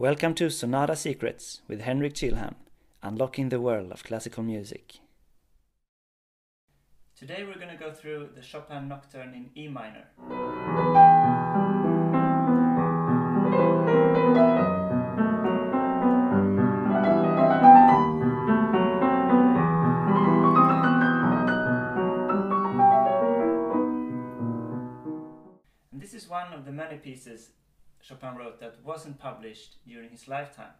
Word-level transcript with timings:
Welcome 0.00 0.34
to 0.34 0.48
Sonata 0.48 0.94
Secrets 0.94 1.62
with 1.66 1.80
Henrik 1.80 2.14
Chilham, 2.14 2.54
unlocking 3.02 3.48
the 3.48 3.60
world 3.60 3.90
of 3.90 4.04
classical 4.04 4.44
music. 4.44 5.00
Today 7.18 7.42
we're 7.42 7.56
going 7.56 7.76
to 7.76 7.84
go 7.84 7.92
through 7.92 8.28
the 8.36 8.40
Chopin 8.40 8.86
Nocturne 8.86 9.34
in 9.34 9.50
E 9.60 9.66
minor. 9.66 10.04
And 25.90 26.00
this 26.00 26.14
is 26.14 26.28
one 26.28 26.52
of 26.52 26.64
the 26.64 26.70
many 26.70 26.98
pieces 26.98 27.50
Chopin 28.00 28.36
wrote 28.36 28.60
that 28.60 28.76
wasn't 28.84 29.18
published 29.18 29.76
during 29.86 30.10
his 30.10 30.28
lifetime. 30.28 30.74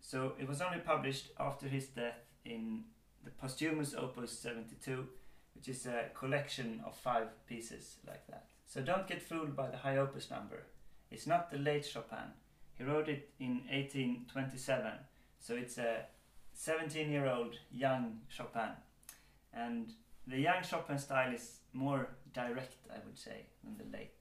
So 0.00 0.34
it 0.38 0.48
was 0.48 0.60
only 0.60 0.78
published 0.78 1.30
after 1.38 1.66
his 1.66 1.86
death 1.88 2.20
in 2.44 2.84
the 3.24 3.30
posthumous 3.30 3.94
Opus 3.94 4.38
72, 4.38 5.06
which 5.54 5.68
is 5.68 5.86
a 5.86 6.10
collection 6.14 6.80
of 6.86 6.96
five 6.96 7.28
pieces 7.46 7.96
like 8.06 8.26
that. 8.28 8.46
So 8.66 8.80
don't 8.80 9.06
get 9.06 9.22
fooled 9.22 9.56
by 9.56 9.68
the 9.68 9.76
high 9.76 9.96
opus 9.96 10.30
number. 10.30 10.64
It's 11.10 11.26
not 11.26 11.50
the 11.50 11.58
late 11.58 11.84
Chopin. 11.84 12.32
He 12.74 12.84
wrote 12.84 13.08
it 13.08 13.30
in 13.40 13.62
1827, 13.70 14.92
so 15.40 15.54
it's 15.54 15.78
a 15.78 16.04
17 16.52 17.10
year 17.10 17.26
old 17.26 17.54
young 17.72 18.20
Chopin. 18.28 18.70
And 19.52 19.92
the 20.26 20.38
young 20.38 20.62
Chopin 20.62 20.98
style 20.98 21.32
is 21.32 21.58
more 21.72 22.08
direct, 22.32 22.74
I 22.90 22.98
would 23.06 23.18
say, 23.18 23.46
than 23.64 23.76
the 23.78 23.96
late. 23.96 24.12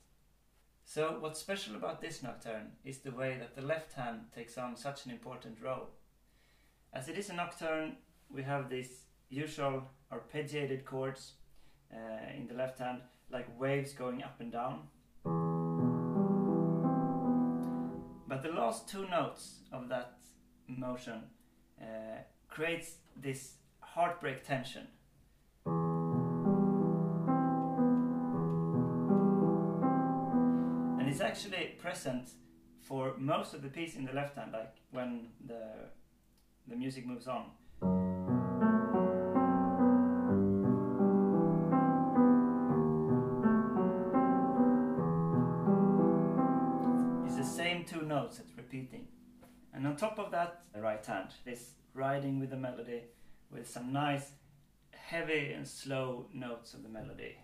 So, 0.96 1.18
what's 1.20 1.42
special 1.42 1.76
about 1.76 2.00
this 2.00 2.24
nocturne 2.24 2.72
is 2.86 3.00
the 3.00 3.12
way 3.12 3.36
that 3.38 3.54
the 3.54 3.62
left 3.62 3.92
hand 3.92 4.32
takes 4.34 4.58
on 4.58 4.78
such 4.78 5.06
an 5.06 5.12
important 5.12 5.58
role. 5.62 5.90
As 6.94 7.10
it 7.10 7.18
is 7.18 7.30
a 7.30 7.34
nocturne, 7.34 7.98
we 8.30 8.44
have 8.44 8.70
these 8.70 9.02
usual 9.30 9.84
arpeggiated 10.10 10.86
chords 10.86 11.34
uh, 11.94 11.98
in 12.34 12.48
the 12.48 12.54
left 12.54 12.80
hand, 12.80 13.02
like 13.30 13.60
waves 13.60 13.92
going 13.92 14.24
up 14.24 14.40
and 14.40 14.54
down. 14.54 14.84
But 18.30 18.42
the 18.42 18.54
last 18.54 18.88
two 18.88 19.06
notes 19.10 19.64
of 19.74 19.90
that 19.90 20.14
motion 20.70 21.24
uh, 21.78 22.22
creates 22.48 23.00
this 23.22 23.56
heartbreak 23.82 24.48
tension 24.48 24.88
it's 31.16 31.22
actually 31.22 31.76
present 31.80 32.32
for 32.82 33.14
most 33.18 33.54
of 33.54 33.62
the 33.62 33.70
piece 33.70 33.96
in 33.96 34.04
the 34.04 34.12
left 34.12 34.36
hand, 34.36 34.52
like 34.52 34.76
when 34.92 35.28
the 35.48 35.62
the 36.68 36.76
music 36.76 37.06
moves 37.08 37.26
on. 37.26 37.52
It's 47.26 47.38
the 47.38 47.46
same 47.46 47.86
two 47.86 48.02
notes 48.02 48.40
that's 48.40 48.58
repeating. 48.58 49.08
And 49.74 49.88
on 49.88 49.96
top 49.96 50.20
of 50.20 50.32
that, 50.32 50.64
the 50.74 50.82
right 50.82 51.06
hand 51.06 51.30
is 51.46 51.76
riding 51.94 52.42
with 52.42 52.50
the 52.50 52.58
melody 52.58 53.04
with 53.50 53.70
some 53.70 53.94
nice 53.94 54.32
heavy 54.92 55.54
and 55.54 55.66
slow 55.66 56.26
notes 56.34 56.74
of 56.74 56.84
the 56.84 56.90
melody. 56.90 57.38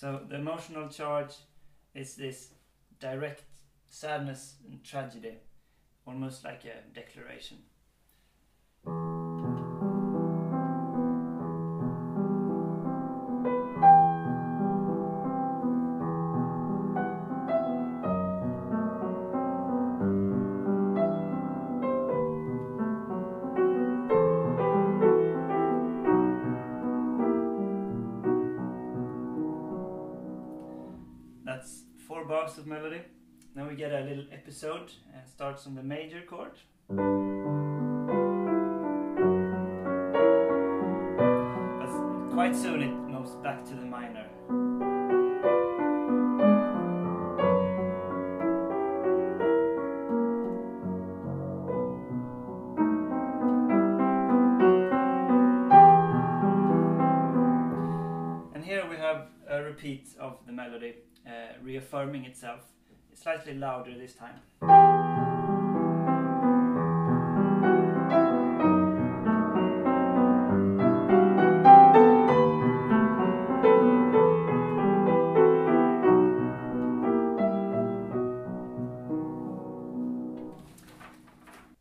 So 0.00 0.20
the 0.28 0.36
emotional 0.36 0.88
charge 0.88 1.34
is 1.92 2.14
this 2.14 2.50
direct 3.00 3.42
sadness 3.90 4.54
and 4.70 4.84
tragedy, 4.84 5.38
almost 6.06 6.44
like 6.44 6.64
a 6.66 6.88
declaration. 6.94 7.56
Melody. 32.66 33.02
Then 33.54 33.66
we 33.66 33.74
get 33.74 33.92
a 33.92 34.00
little 34.00 34.24
episode. 34.32 34.92
Uh, 35.12 35.24
starts 35.26 35.66
on 35.66 35.74
the 35.74 35.82
major 35.82 36.22
chord. 36.22 36.52
But 41.80 41.92
quite 42.32 42.54
soon 42.56 42.82
it 42.82 42.92
moves 42.92 43.32
back 43.42 43.64
to 43.66 43.74
the 43.74 43.84
minor. 43.84 44.27
Repeat 59.78 60.08
of 60.18 60.38
the 60.44 60.52
melody 60.52 60.92
uh, 61.24 61.30
reaffirming 61.62 62.24
itself. 62.24 62.62
slightly 63.14 63.54
louder 63.54 63.94
this 63.96 64.12
time. 64.12 64.40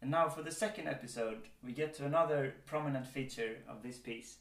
And 0.01 0.11
now 0.11 0.29
for 0.29 0.43
the 0.43 0.51
second 0.51 0.87
episode, 0.87 1.47
we 1.63 1.71
get 1.71 1.95
to 1.95 2.05
another 2.05 2.53
prominent 2.67 3.07
feature 3.07 3.57
of 3.67 3.81
this 3.81 3.97
piece. 3.97 4.37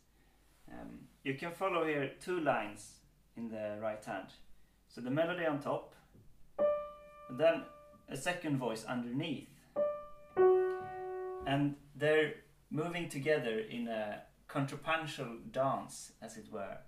Um, 0.70 1.06
you 1.24 1.34
can 1.34 1.52
follow 1.52 1.86
here 1.86 2.10
two 2.20 2.40
lines 2.40 2.96
in 3.36 3.48
the 3.48 3.78
right 3.80 4.04
hand. 4.04 4.28
So 4.88 5.00
the 5.00 5.10
melody 5.10 5.46
on 5.46 5.60
top, 5.60 5.94
and 7.28 7.38
then 7.38 7.62
a 8.08 8.16
second 8.16 8.58
voice 8.58 8.84
underneath. 8.84 9.48
And 11.46 11.76
they're 11.94 12.34
moving 12.70 13.08
together 13.08 13.58
in 13.58 13.88
a 13.88 14.22
contrapuntal 14.48 15.38
dance, 15.50 16.12
as 16.22 16.36
it 16.36 16.46
were. 16.52 16.78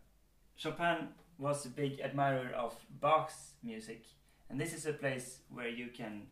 Chopin 0.57 1.09
was 1.39 1.65
a 1.65 1.71
big 1.71 2.01
admirer 2.01 2.51
of 2.57 2.75
Bach's 3.01 3.53
music, 3.63 4.07
and 4.51 4.61
this 4.61 4.73
is 4.73 4.87
a 4.87 4.93
place 4.93 5.41
where 5.51 5.69
you 5.69 5.89
can 5.89 6.27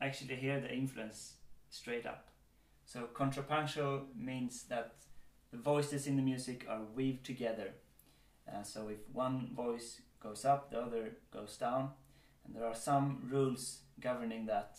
actually 0.00 0.36
hear 0.36 0.60
the 0.60 0.70
influence 0.72 1.34
straight 1.70 2.06
up. 2.06 2.28
So 2.84 3.04
contrapuntal 3.14 4.06
means 4.16 4.64
that 4.64 4.94
the 5.50 5.58
voices 5.58 6.06
in 6.06 6.16
the 6.16 6.22
music 6.22 6.66
are 6.68 6.82
weaved 6.94 7.24
together. 7.24 7.72
Uh, 8.48 8.62
so 8.62 8.88
if 8.88 8.98
one 9.12 9.50
voice 9.54 10.02
goes 10.22 10.44
up, 10.44 10.70
the 10.70 10.80
other 10.80 11.12
goes 11.32 11.56
down. 11.56 11.90
And 12.44 12.54
there 12.54 12.64
are 12.64 12.74
some 12.74 13.28
rules 13.30 13.80
governing 14.00 14.46
that, 14.46 14.78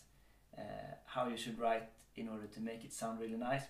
uh, 0.57 0.95
how 1.05 1.27
you 1.27 1.37
should 1.37 1.59
write 1.59 1.89
in 2.15 2.27
order 2.27 2.47
to 2.47 2.59
make 2.59 2.83
it 2.83 2.93
sound 2.93 3.19
really 3.19 3.37
nice. 3.37 3.63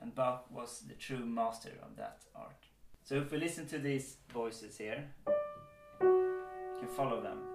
And 0.00 0.14
Bach 0.14 0.46
was 0.50 0.82
the 0.88 0.94
true 0.94 1.24
master 1.24 1.72
of 1.82 1.96
that 1.96 2.22
art. 2.34 2.66
So 3.04 3.16
if 3.16 3.30
we 3.30 3.38
listen 3.38 3.66
to 3.68 3.78
these 3.78 4.16
voices 4.32 4.78
here, 4.78 5.04
you 6.00 6.76
can 6.80 6.88
follow 6.88 7.20
them. 7.22 7.53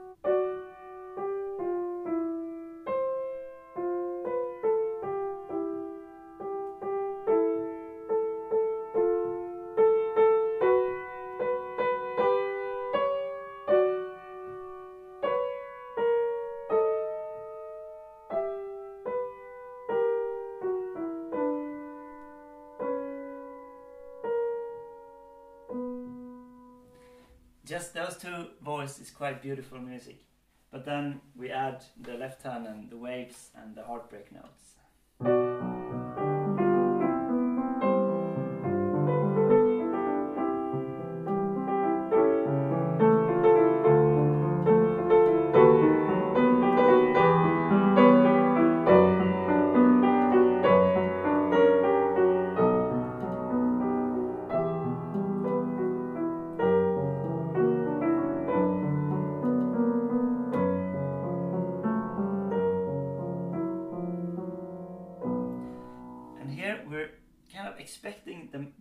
Those 28.09 28.17
two 28.17 28.47
voices 28.63 28.99
is 29.01 29.11
quite 29.11 29.41
beautiful 29.41 29.77
music. 29.79 30.23
But 30.71 30.85
then 30.85 31.21
we 31.35 31.51
add 31.51 31.83
the 32.01 32.13
left 32.13 32.41
hand 32.43 32.65
and 32.65 32.89
the 32.89 32.97
waves 32.97 33.51
and 33.55 33.75
the 33.75 33.83
heartbreak 33.83 34.31
notes. 34.31 35.78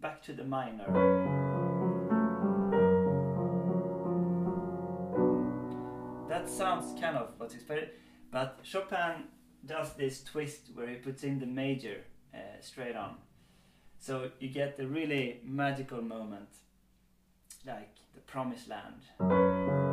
Back 0.01 0.23
to 0.23 0.33
the 0.33 0.45
minor. 0.45 0.87
That 6.29 6.49
sounds 6.49 6.99
kind 7.01 7.17
of 7.17 7.31
what's 7.39 7.55
expected, 7.55 7.91
but 8.31 8.61
Chopin 8.63 9.25
does 9.65 9.95
this 9.95 10.23
twist 10.23 10.71
where 10.75 10.89
he 10.89 10.97
puts 10.97 11.25
in 11.25 11.41
the 11.41 11.47
major 11.47 12.05
uh, 12.35 12.39
straight 12.61 12.97
on. 12.97 13.17
So 13.99 14.31
you 14.39 14.49
get 14.49 14.79
a 14.79 14.87
really 14.87 15.41
magical 15.45 16.03
moment, 16.03 16.49
like 17.67 17.97
the 18.15 18.21
promised 18.21 18.69
land. 18.69 19.88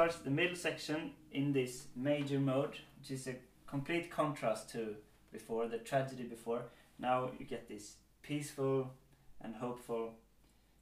Starts 0.00 0.16
the 0.20 0.30
middle 0.30 0.56
section 0.56 1.10
in 1.30 1.52
this 1.52 1.88
major 1.94 2.40
mode, 2.40 2.74
which 2.98 3.10
is 3.10 3.26
a 3.26 3.34
complete 3.66 4.10
contrast 4.10 4.70
to 4.70 4.96
before, 5.30 5.68
the 5.68 5.76
tragedy 5.76 6.22
before. 6.22 6.62
Now 6.98 7.30
you 7.38 7.44
get 7.44 7.68
this 7.68 7.96
peaceful 8.22 8.94
and 9.42 9.54
hopeful 9.54 10.14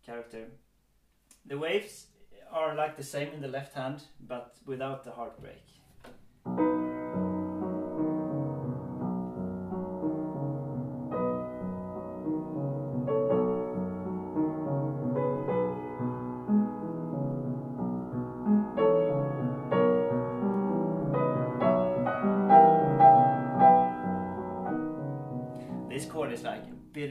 character. 0.06 0.44
The 1.46 1.58
waves 1.58 2.06
are 2.52 2.76
like 2.76 2.96
the 2.96 3.02
same 3.02 3.32
in 3.32 3.40
the 3.40 3.48
left 3.48 3.74
hand, 3.74 4.02
but 4.20 4.54
without 4.64 5.02
the 5.02 5.10
heartbreak. 5.10 5.64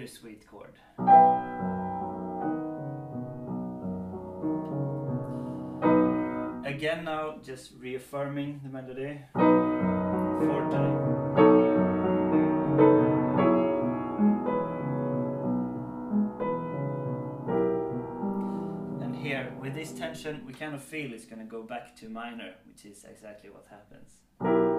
Bittersweet 0.07 0.48
chord. 0.48 0.74
Again 6.65 7.04
now, 7.06 7.36
just 7.44 7.74
reaffirming 7.77 8.62
the 8.63 8.69
melody. 8.69 9.19
Forte. 9.33 10.77
And 19.03 19.15
here, 19.15 19.51
with 19.60 19.75
this 19.75 19.92
tension, 19.92 20.44
we 20.45 20.53
kind 20.53 20.74
of 20.74 20.81
feel 20.83 21.12
it's 21.13 21.25
going 21.25 21.39
to 21.39 21.45
go 21.45 21.63
back 21.63 21.95
to 21.98 22.10
minor, 22.10 22.53
which 22.65 22.86
is 22.86 23.03
exactly 23.03 23.50
what 23.50 23.65
happens. 23.69 24.76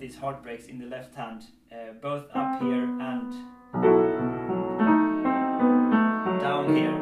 These 0.00 0.16
heartbreaks 0.16 0.66
in 0.66 0.78
the 0.78 0.86
left 0.86 1.14
hand, 1.14 1.42
uh, 1.70 1.92
both 2.00 2.24
up 2.34 2.60
here 2.62 2.84
and 2.84 3.32
down 6.40 6.74
here. 6.74 6.96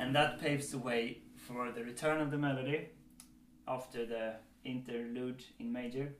And 0.00 0.14
that 0.14 0.40
paves 0.40 0.70
the 0.70 0.78
way 0.78 1.22
for 1.36 1.72
the 1.72 1.82
return 1.82 2.20
of 2.20 2.30
the 2.30 2.38
melody 2.38 2.90
after 3.66 4.06
the 4.06 4.34
interlude 4.64 5.42
in 5.58 5.72
major. 5.72 6.14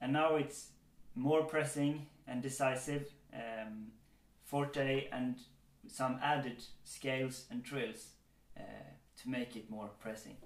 And 0.00 0.12
now 0.12 0.36
it's 0.36 0.68
more 1.16 1.42
pressing 1.42 2.06
and 2.28 2.40
decisive, 2.40 3.08
um, 3.34 3.88
forte 4.44 5.08
and 5.10 5.36
some 5.88 6.20
added 6.22 6.62
scales 6.84 7.46
and 7.50 7.64
trills 7.64 8.10
uh, 8.56 8.62
to 9.20 9.28
make 9.28 9.56
it 9.56 9.68
more 9.68 9.90
pressing. 10.00 10.36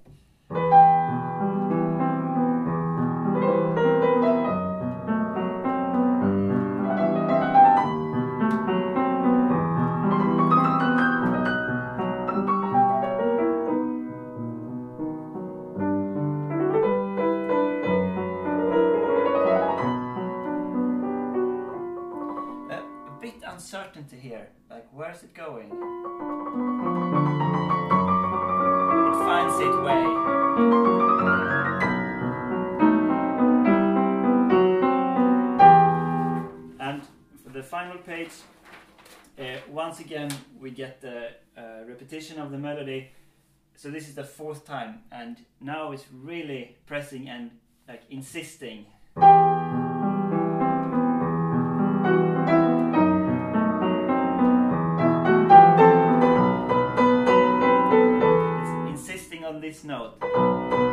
Uh, 39.38 39.56
once 39.69 40.00
again 40.00 40.30
we 40.60 40.70
get 40.70 41.00
the 41.00 41.30
uh, 41.56 41.84
repetition 41.86 42.38
of 42.38 42.50
the 42.50 42.58
melody. 42.58 43.10
So 43.74 43.90
this 43.90 44.08
is 44.08 44.14
the 44.14 44.24
fourth 44.24 44.66
time, 44.66 45.00
and 45.10 45.38
now 45.60 45.92
it's 45.92 46.04
really 46.12 46.76
pressing 46.86 47.28
and 47.28 47.50
like 47.88 48.02
insisting. 48.10 48.86
It's 58.88 59.00
insisting 59.08 59.44
on 59.44 59.60
this 59.60 59.84
note. 59.84 60.92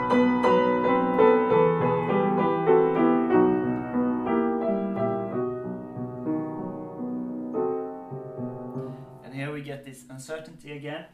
Uncertainty 10.29 10.73
again. 10.73 11.05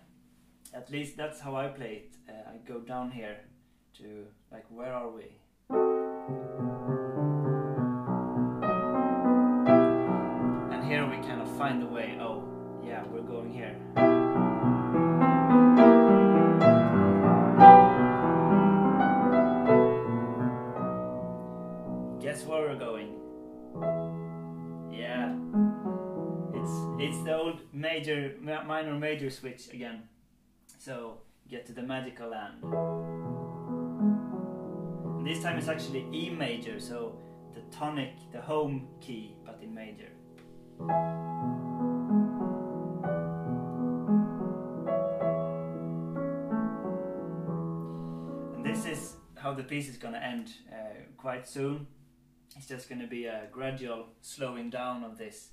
At 0.73 0.89
least 0.91 1.15
that's 1.15 1.39
how 1.39 1.55
I 1.55 1.67
play 1.69 2.03
it. 2.03 2.15
Uh, 2.27 2.51
I 2.51 2.57
go 2.67 2.79
down 2.79 3.11
here 3.11 3.37
to 3.99 4.25
like 4.51 4.65
where 4.69 4.93
are 4.93 5.09
we? 5.09 5.37
And 10.73 10.83
here 10.83 11.05
we 11.07 11.15
kind 11.27 11.41
of 11.41 11.57
find 11.57 11.81
the 11.81 11.87
way. 11.87 12.17
Oh, 12.19 12.43
yeah, 12.85 13.05
we're 13.09 13.21
going 13.21 13.53
here. 13.53 13.77
Major, 28.05 28.35
minor, 28.41 28.93
major 28.93 29.29
switch 29.31 29.73
again. 29.73 30.03
So 30.79 31.17
get 31.49 31.65
to 31.67 31.73
the 31.73 31.81
magical 31.81 32.29
land. 32.29 32.63
And 35.17 35.25
this 35.25 35.41
time 35.41 35.57
it's 35.57 35.67
actually 35.67 36.05
E 36.13 36.29
major, 36.29 36.79
so 36.79 37.17
the 37.55 37.61
tonic, 37.75 38.13
the 38.31 38.41
home 38.41 38.87
key, 39.01 39.35
but 39.43 39.59
in 39.61 39.73
major. 39.73 40.11
And 48.55 48.63
this 48.63 48.85
is 48.85 49.15
how 49.35 49.53
the 49.53 49.63
piece 49.63 49.89
is 49.89 49.97
gonna 49.97 50.19
end 50.19 50.53
uh, 50.71 50.75
quite 51.17 51.47
soon. 51.47 51.87
It's 52.55 52.67
just 52.67 52.87
gonna 52.87 53.07
be 53.07 53.25
a 53.25 53.47
gradual 53.51 54.09
slowing 54.21 54.69
down 54.69 55.03
of 55.03 55.17
this 55.17 55.49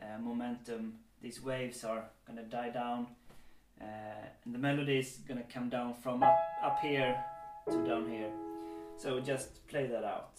uh, 0.00 0.18
momentum 0.20 1.00
these 1.22 1.42
waves 1.42 1.84
are 1.84 2.04
going 2.26 2.38
to 2.38 2.44
die 2.44 2.70
down 2.70 3.06
uh, 3.80 3.84
and 4.44 4.54
the 4.54 4.58
melody 4.58 4.98
is 4.98 5.18
going 5.28 5.38
to 5.38 5.52
come 5.52 5.68
down 5.68 5.94
from 5.94 6.22
up, 6.22 6.38
up 6.62 6.78
here 6.80 7.16
to 7.70 7.84
down 7.86 8.08
here. 8.08 8.30
So 8.96 9.20
just 9.20 9.66
play 9.66 9.86
that 9.86 10.04
out 10.04 10.30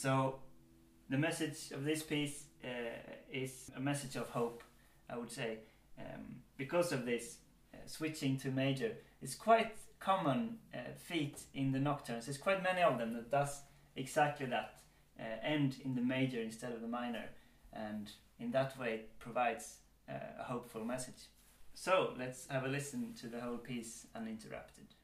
So, 0.00 0.36
the 1.10 1.18
message 1.18 1.72
of 1.72 1.84
this 1.84 2.02
piece 2.02 2.44
uh, 2.64 2.68
is 3.30 3.70
a 3.76 3.80
message 3.80 4.16
of 4.16 4.30
hope, 4.30 4.62
I 5.10 5.18
would 5.18 5.30
say. 5.30 5.58
Um, 5.98 6.36
because 6.56 6.90
of 6.90 7.04
this, 7.04 7.36
uh, 7.74 7.76
switching 7.84 8.38
to 8.38 8.50
major 8.50 8.92
is 9.20 9.34
quite 9.34 9.76
common 9.98 10.56
uh, 10.72 10.78
feat 10.96 11.42
in 11.52 11.70
the 11.72 11.78
nocturnes. 11.78 12.24
There's 12.24 12.38
quite 12.38 12.62
many 12.62 12.80
of 12.80 12.96
them 12.96 13.12
that 13.12 13.30
does 13.30 13.60
exactly 13.94 14.46
that, 14.46 14.80
uh, 15.18 15.24
end 15.42 15.76
in 15.84 15.94
the 15.94 16.00
major 16.00 16.40
instead 16.40 16.72
of 16.72 16.80
the 16.80 16.88
minor, 16.88 17.26
and 17.70 18.10
in 18.38 18.52
that 18.52 18.78
way 18.80 18.94
it 18.94 19.18
provides 19.18 19.80
uh, 20.08 20.14
a 20.40 20.44
hopeful 20.44 20.82
message. 20.82 21.28
So 21.74 22.14
let's 22.18 22.46
have 22.48 22.64
a 22.64 22.68
listen 22.68 23.12
to 23.20 23.26
the 23.26 23.42
whole 23.42 23.58
piece 23.58 24.06
uninterrupted. 24.14 24.94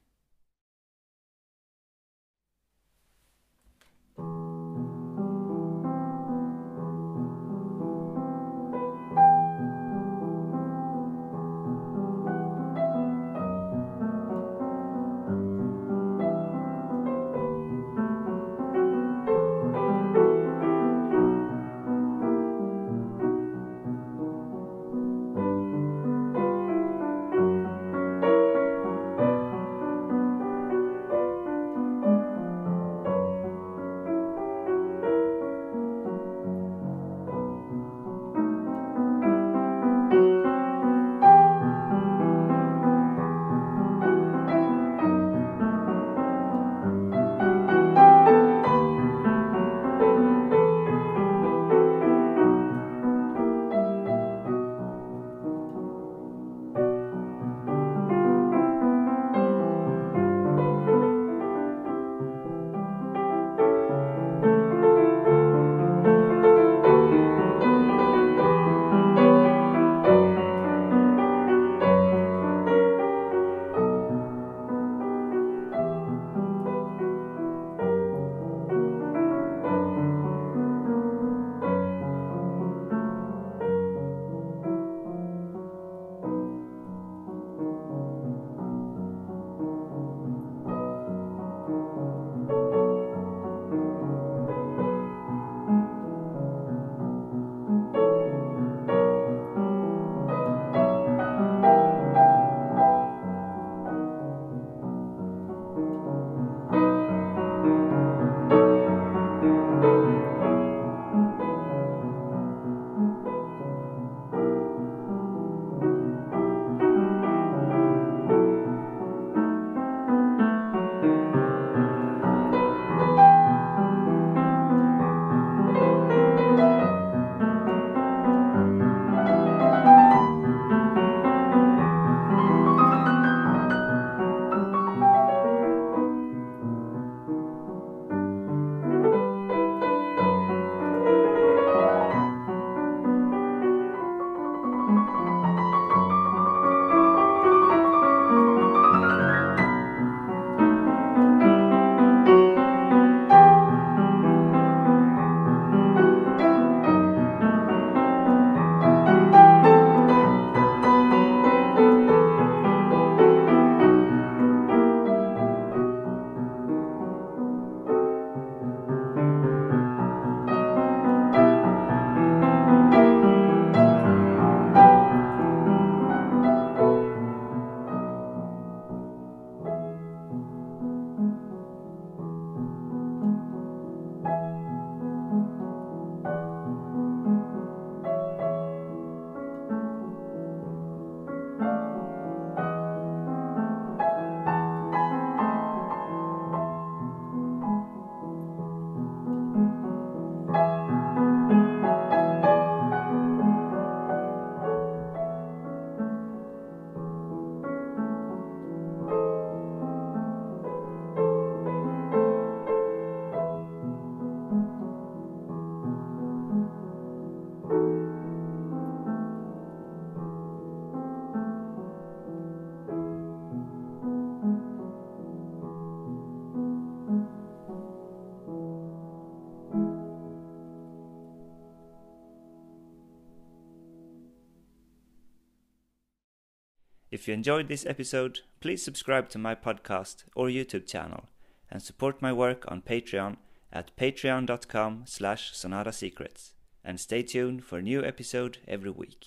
If 237.16 237.26
you 237.26 237.32
enjoyed 237.32 237.68
this 237.68 237.86
episode, 237.86 238.40
please 238.60 238.82
subscribe 238.82 239.30
to 239.30 239.38
my 239.38 239.54
podcast 239.54 240.24
or 240.34 240.48
YouTube 240.48 240.86
channel 240.86 241.30
and 241.70 241.80
support 241.80 242.20
my 242.20 242.30
work 242.30 242.70
on 242.70 242.82
Patreon 242.82 243.38
at 243.72 243.96
patreon.com 243.96 245.04
slash 245.06 245.54
sonatasecrets 245.54 246.50
and 246.84 247.00
stay 247.00 247.22
tuned 247.22 247.64
for 247.64 247.78
a 247.78 247.82
new 247.82 248.04
episode 248.04 248.58
every 248.68 248.90
week. 248.90 249.24